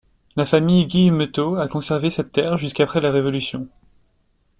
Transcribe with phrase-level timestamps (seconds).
[0.35, 3.67] La famille Guillemeteau a conservé cette terre jusqu'après la Révolution.